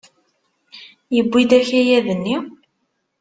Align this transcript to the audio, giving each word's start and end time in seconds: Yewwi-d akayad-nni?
Yewwi-d 1.15 1.51
akayad-nni? 1.59 2.37